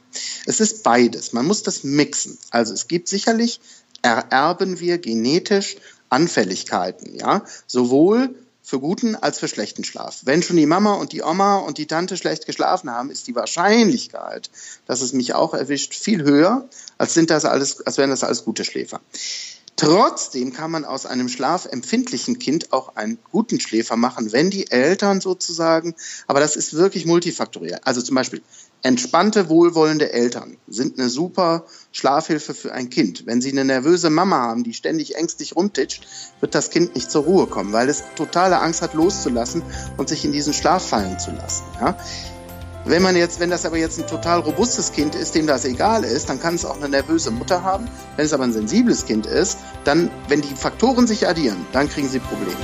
Es 0.47 0.61
ist 0.61 0.83
beides. 0.83 1.33
Man 1.33 1.47
muss 1.47 1.62
das 1.62 1.85
mixen. 1.85 2.38
Also 2.50 2.73
es 2.73 2.88
gibt 2.88 3.09
sicherlich, 3.09 3.61
ererben 4.02 4.80
wir 4.80 4.99
genetisch 4.99 5.76
Anfälligkeiten, 6.09 7.14
ja, 7.14 7.42
sowohl 7.66 8.35
für 8.64 8.80
guten 8.80 9.14
als 9.14 9.38
für 9.38 9.47
schlechten 9.47 9.85
Schlaf. 9.85 10.23
Wenn 10.25 10.42
schon 10.42 10.56
die 10.56 10.64
Mama 10.64 10.94
und 10.94 11.12
die 11.12 11.23
Oma 11.23 11.59
und 11.59 11.76
die 11.76 11.87
Tante 11.87 12.16
schlecht 12.16 12.47
geschlafen 12.47 12.90
haben, 12.90 13.11
ist 13.11 13.26
die 13.26 13.35
Wahrscheinlichkeit, 13.35 14.50
dass 14.87 15.02
es 15.02 15.12
mich 15.12 15.35
auch 15.35 15.52
erwischt, 15.52 15.94
viel 15.94 16.25
höher, 16.25 16.66
als 16.97 17.12
sind 17.12 17.28
das 17.28 17.44
alles, 17.44 17.87
als 17.87 17.99
wären 17.99 18.09
das 18.09 18.25
alles 18.25 18.44
gute 18.44 18.64
Schläfer. 18.64 19.02
Trotzdem 19.76 20.52
kann 20.52 20.71
man 20.71 20.85
aus 20.85 21.04
einem 21.04 21.28
schlafempfindlichen 21.28 22.38
Kind 22.38 22.73
auch 22.73 22.95
einen 22.95 23.19
guten 23.33 23.59
Schläfer 23.59 23.97
machen, 23.97 24.33
wenn 24.33 24.50
die 24.50 24.71
Eltern 24.71 25.21
sozusagen, 25.21 25.97
aber 26.28 26.38
das 26.38 26.54
ist 26.54 26.75
wirklich 26.75 27.07
multifaktoriell. 27.07 27.81
Also 27.83 28.00
zum 28.00 28.14
Beispiel 28.14 28.43
Entspannte, 28.83 29.49
wohlwollende 29.49 30.12
Eltern 30.12 30.59
sind 30.69 30.99
eine 30.99 31.09
super 31.09 31.64
Schlafhilfe 31.90 32.52
für 32.52 32.73
ein 32.73 32.90
Kind. 32.90 33.25
Wenn 33.25 33.40
Sie 33.40 33.50
eine 33.50 33.64
nervöse 33.64 34.11
Mama 34.11 34.37
haben, 34.37 34.62
die 34.62 34.75
ständig 34.75 35.16
ängstlich 35.16 35.57
rumtitscht, 35.57 36.07
wird 36.40 36.54
das 36.54 36.69
Kind 36.69 36.95
nicht 36.95 37.11
zur 37.11 37.25
Ruhe 37.25 37.47
kommen, 37.47 37.73
weil 37.73 37.88
es 37.88 38.04
totale 38.14 38.61
Angst 38.61 38.83
hat, 38.83 38.93
loszulassen 38.93 39.62
und 39.97 40.11
sich 40.11 40.26
in 40.26 40.33
diesen 40.33 40.52
Schlaf 40.52 40.87
fallen 40.87 41.19
zu 41.19 41.31
lassen. 41.31 41.64
Ja? 41.81 41.97
Wenn 42.87 43.03
man 43.03 43.17
jetzt, 43.17 43.41
wenn 43.41 43.49
das 43.49 43.64
aber 43.64 43.79
jetzt 43.79 43.99
ein 43.99 44.07
total 44.07 44.41
robustes 44.41 44.93
Kind 44.93 45.14
ist, 45.14 45.35
dem 45.35 45.47
das 45.47 45.64
egal 45.64 46.05
ist, 46.05 46.29
dann 46.29 46.38
kann 46.38 46.55
es 46.55 46.67
auch 46.67 46.76
eine 46.76 46.88
nervöse 46.88 47.31
Mutter 47.31 47.62
haben. 47.62 47.88
Wenn 48.17 48.26
es 48.26 48.33
aber 48.35 48.45
ein 48.45 48.53
sensibles 48.53 49.07
Kind 49.07 49.25
ist, 49.25 49.59
dann, 49.85 50.11
wenn 50.29 50.42
die 50.42 50.55
Faktoren 50.55 51.07
sich 51.07 51.27
addieren, 51.27 51.66
dann 51.73 51.88
kriegen 51.88 52.09
sie 52.09 52.18
Probleme. 52.18 52.57